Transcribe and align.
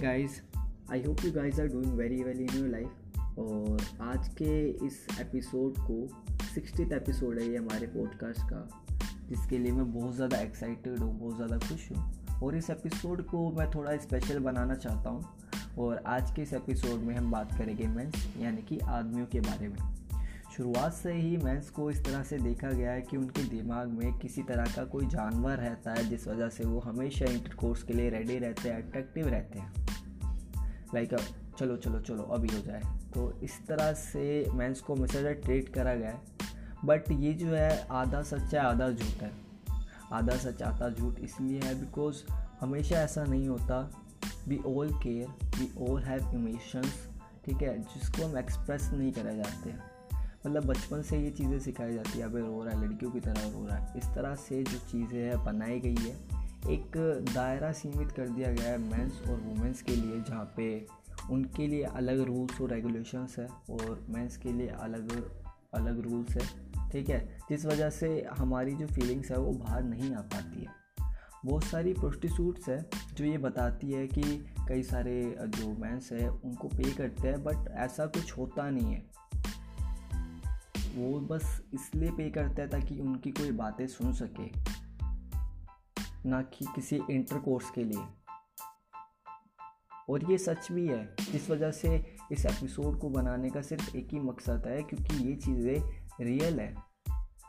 Guys 0.00 0.40
I 0.92 1.02
hope 1.02 1.24
you 1.24 1.30
guys 1.32 1.58
are 1.60 1.66
doing 1.66 1.92
very 1.94 2.22
well 2.22 2.40
in 2.40 2.48
your 2.54 2.68
life 2.68 3.38
और 3.38 3.82
आज 4.02 4.28
के 4.28 4.86
इस 4.86 5.06
एपिसोड 5.20 5.78
को 5.80 5.96
सिक्सटीथ 6.54 6.92
एपिसोड 6.92 7.38
है 7.38 7.48
ये 7.48 7.56
हमारे 7.56 7.86
पॉडकास्ट 7.86 8.40
का, 8.42 8.86
जिसके 9.28 9.58
लिए 9.58 9.72
मैं 9.72 9.92
बहुत 9.92 10.14
ज़्यादा 10.14 10.38
एक्साइटेड 10.38 10.98
हूँ, 10.98 11.18
बहुत 11.20 11.36
ज़्यादा 11.36 11.58
खुश 11.58 11.90
हूँ। 11.92 12.40
और 12.42 12.56
इस 12.56 12.70
एपिसोड 12.70 13.24
को 13.26 13.50
मैं 13.52 13.70
थोड़ा 13.70 13.96
स्पेशल 13.96 14.38
बनाना 14.38 14.74
चाहता 14.74 15.10
हूँ। 15.10 15.76
और 15.78 16.02
आज 16.06 16.30
के 16.30 16.42
इस 16.42 16.52
एपिसोड 16.52 17.00
में 17.00 17.14
हम 17.16 17.30
बात 17.30 17.56
करेंगे 17.58 17.86
मेंस 17.88 18.26
यानी 18.40 18.62
कि 18.62 18.78
आदमियों 18.78 19.26
के 19.26 19.40
बारे 19.40 19.68
में। 19.68 19.78
शुरुआत 20.56 20.92
से 20.92 21.12
ही 21.12 21.36
मेंस 21.36 21.68
को 21.70 21.90
इस 21.90 22.04
तरह 22.04 22.22
से 22.22 22.38
देखा 22.38 22.70
गया 22.70 22.92
है 22.92 23.02
कि 23.02 23.16
उनके 23.16 23.42
दिमाग 23.42 23.88
में 23.88 24.18
किसी 24.18 24.42
तरह 24.42 24.64
का 24.76 24.84
कोई 24.84 25.06
जानवर 25.06 25.56
रहता 25.56 25.92
है, 25.92 26.08
जिस 26.08 26.26
वजह 26.28 26.48
से 26.48 26.64
वो 26.64 26.80
हमेशा 26.80 27.24
इंटरकोर्स 27.24 27.82
के 27.82 27.94
लिए 27.94 28.10
रेडी 28.10 28.38
रहते 28.38 28.68
हैं 28.68 28.82
अट्रैक्टिव 28.82 29.28
रहते 29.28 29.58
हैं। 29.58 29.89
लाइक 30.94 31.14
चलो 31.58 31.76
चलो 31.76 32.00
चलो 32.00 32.22
अभी 32.22 32.48
हो 32.56 32.60
जाए। 32.62 32.80
तो 33.14 33.40
इस 33.42 33.66
तरह 33.66 33.92
से 33.92 34.46
मेंस 34.50 34.80
को 34.80 34.94
हमेशा 34.94 35.32
ट्रीट 35.32 35.68
करा 35.68 35.94
गया 35.94 36.10
है। 36.10 36.20
बट 36.84 37.10
ये 37.10 37.32
जो 37.32 37.46
है, 37.46 37.86
आधा 37.90 38.22
सच 38.22 38.54
है, 38.54 38.60
आधा 38.60 38.90
झूठ 38.90 39.22
है। 39.22 39.32
आधा 40.12 40.36
सच 40.36 40.62
आधा 40.62 40.88
झूठ 40.88 41.18
इसलिए 41.20 41.60
है 41.60 41.80
बिकॉज़ 41.80 42.16
हमेशा 42.60 42.96
ऐसा 42.96 43.24
नहीं 43.24 43.48
होता। 43.48 44.02
We 44.48 44.58
all 44.58 44.90
care 44.92 45.28
we 45.28 45.90
all 45.90 46.02
have 46.02 46.30
emotions 46.34 47.08
ठीक 47.44 47.62
है, 47.62 47.78
जिसको 47.78 48.26
हम 48.26 48.38
एक्सप्रेस 48.38 48.90
नहीं 48.92 49.12
करे 49.12 49.36
जाते। 49.36 49.74
मतलब 50.46 50.64
बचपन 50.64 51.02
से 51.02 51.18
ये 51.18 51.30
चीज़ें 51.30 51.60
सिखाई 51.60 51.94
जाती 51.94 52.18
है 52.18 52.24
अभी 52.24 52.40
रो 52.40 52.64
रहा 52.64 52.78
है, 52.78 52.88
लड़कियों 52.88 53.10
की 53.10 53.20
तरह 53.20 53.40
रो 53.40 53.66
रहा 53.66 53.76
है। 53.76 53.98
इस 53.98 54.04
तरह 54.04 54.34
से 54.34 54.62
जो 54.62 54.78
चीज़ें 54.78 55.18
हैं, 55.18 55.44
बनाई 55.44 55.80
गई 55.80 55.96
है। 55.96 56.29
एक 56.68 56.96
दायरा 57.34 57.72
सीमित 57.72 58.12
कर 58.12 58.28
दिया 58.28 58.52
गया 58.52 58.70
है 58.70 58.78
मेंस 58.78 59.22
और 59.28 59.40
वुमेंस 59.40 59.82
के 59.82 59.96
लिए, 59.96 60.20
जहाँ 60.20 60.52
पे 60.56 60.86
उनके 61.30 61.66
लिए 61.66 61.82
अलग 61.82 62.20
रूल्स 62.20 62.60
और 62.60 62.70
रेगुलेशंस 62.70 63.36
है 63.38 63.46
और 63.70 64.06
मेंस 64.08 64.36
के 64.36 64.52
लिए 64.52 64.68
अलग 64.68 65.30
अलग 65.74 66.00
रूल्स 66.00 66.36
है, 66.36 66.46
ठीक 66.90 67.08
है? 67.10 67.38
जिस 67.48 67.66
वजह 67.66 67.90
से 67.90 68.26
हमारी 68.38 68.74
जो 68.74 68.86
फीलिंग्स 68.86 69.30
है 69.30 69.38
वो 69.38 69.52
बाहर 69.52 69.82
नहीं 69.82 70.14
आ 70.14 70.20
पाती 70.20 70.60
है। 70.60 70.80
बहुत 71.44 71.64
सारी 71.64 71.92
प्रोस्टिट्यूट्स 71.92 72.68
है 72.68 72.90
जो 73.14 73.24
ये 73.24 73.38
बताती 73.38 73.92
है 73.92 74.06
कि 74.06 74.22
कई 74.68 74.82
सारे 74.82 75.36
जो 75.40 75.72
मेंस 75.78 76.08
है 76.12 76.28
उनको 76.30 76.68
पे 76.68 76.92
करते 76.92 77.28
हैं 77.28 77.44
बट 77.44 77.68
ऐसा 77.70 78.06
कुछ 78.06 78.36
होता 78.38 78.70
नहीं 78.70 78.94
है। 78.94 79.02
वो 80.96 81.20
बस 81.20 81.62
इसलिए 81.74 82.10
पे 82.10 82.30
करता 82.30 82.62
है 82.62 82.68
ताकि 82.68 83.00
उनकी 83.00 83.30
कोई 83.30 83.50
बातें 83.50 83.86
सुन 83.86 84.12
सके। 84.12 84.80
ना 86.26 86.42
कि 86.42 86.64
किसी 86.74 87.00
इंटर 87.10 87.38
कोर्स 87.38 87.70
के 87.70 87.84
लिए। 87.84 88.04
और 90.10 90.30
ये 90.30 90.38
सच 90.38 90.72
भी 90.72 90.86
है, 90.86 91.16
जिस 91.32 91.50
वजह 91.50 91.70
से 91.70 92.16
इस 92.32 92.46
एपिसोड 92.46 92.98
को 92.98 93.10
बनाने 93.10 93.50
का 93.50 93.62
सिर्फ़ 93.62 93.96
एक 93.96 94.08
ही 94.12 94.20
मकसद 94.20 94.66
है, 94.66 94.82
क्योंकि 94.82 95.28
ये 95.28 95.36
चीज़ें 95.36 96.00
रियल 96.20 96.60
है। 96.60 96.90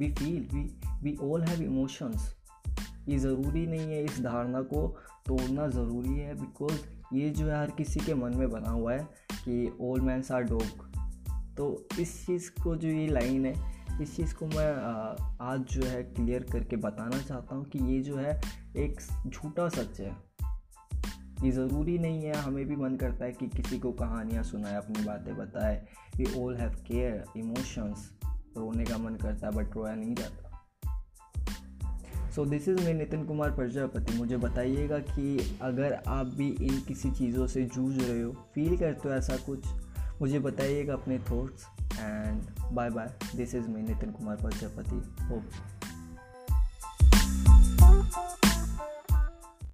We 0.00 0.12
feel 0.12 0.48
we 0.54 0.80
we 1.02 1.16
all 1.16 1.42
have 1.42 1.62
emotions 1.62 2.36
ये 3.08 3.18
ज़रूरी 3.18 3.66
नहीं 3.66 3.92
है 3.92 4.04
इस 4.04 4.20
धारणा 4.20 4.62
को 4.62 4.98
तोड़ना 5.26 5.68
ज़रूरी 5.68 6.18
है 6.18 6.34
बिकॉज़ 6.34 6.82
ये 7.12 7.30
जो 7.30 7.46
है 7.46 7.60
हर 7.60 7.70
किसी 7.70 8.00
के 8.00 8.14
मन 8.14 8.36
में 8.36 8.50
बना 8.50 8.70
हुआ 8.70 8.92
है 8.92 9.08
कि 9.44 9.76
ओल्ड 9.80 10.02
मैंस 10.02 10.32
आर 10.32 10.42
डॉग 10.42 10.96
तो 11.56 11.88
इस 12.00 12.26
चीज़ 12.26 12.50
को 12.62 12.76
जो 12.76 12.88
ये 12.88 13.06
लाइन 13.06 13.46
है 13.46 13.75
इस 14.02 14.16
चीज़ 14.16 14.34
को 14.34 14.46
मैं 14.46 14.72
आज 15.40 15.60
जो 15.60 15.86
है 15.86 16.02
क्लियर 16.02 16.42
करके 16.42 16.76
बताना 16.76 17.18
चाहता 17.18 17.54
हूँ 17.54 17.64
कि 17.64 17.78
ये 17.78 18.00
जो 18.02 18.16
है 18.16 18.40
एक 18.76 19.00
झूठा 19.26 19.68
सच 19.68 20.00
है। 20.00 20.14
ये 21.44 21.50
ज़रूरी 21.50 21.98
नहीं 21.98 22.22
है, 22.24 22.34
हमें 22.34 22.64
भी 22.64 22.76
मन 22.76 22.96
करता 22.96 23.24
है 23.24 23.32
कि 23.32 23.46
किसी 23.46 23.78
को 23.78 23.92
कहानियाँ 23.92 24.42
सुनाए, 24.42 24.76
अपनी 24.76 25.04
बातें 25.04 25.36
बताए। 25.36 25.86
We 26.16 26.24
all 26.42 26.56
have 26.56 26.74
care 26.86 27.24
emotions 27.36 28.10
रोने 28.56 28.84
का 28.84 28.98
मन 28.98 29.16
करता 29.16 29.46
है 29.46 29.52
बट 29.52 29.76
रोया 29.76 29.94
नहीं 29.94 30.14
जाता। 30.14 30.42
So 32.30 32.44
this 32.44 32.68
is 32.68 32.84
me 32.84 32.92
Nitin 32.92 33.24
Kumar 33.24 33.50
Prajapati 33.50 34.18
मुझे 34.18 34.36
बताइएगा 34.36 34.98
कि 34.98 35.58
अगर 35.62 35.92
आप 36.08 36.26
भी 36.26 36.48
इन 36.48 36.80
किसी 36.80 37.10
चीज़ों 37.10 37.46
से 37.46 37.62
जूझ 37.64 37.98
रहे 38.02 38.22
हो 38.22 38.32
फील 38.54 38.76
करते 38.76 39.08
हो 39.08 39.14
ऐसा 39.14 39.36
कुछ 39.36 39.66
मुझे 40.20 40.38
बताइएगा 40.38 40.92
अपने 40.94 41.18
thoughts 41.30 41.66
and 41.98 42.42
bye 42.72 42.90
bye 42.90 43.10
this 43.36 43.54
is 43.54 43.68
me 43.68 43.82
Nitin 43.82 44.10
Kumar 44.10 44.36
Prajapati 44.36 45.02
hope 45.24 45.50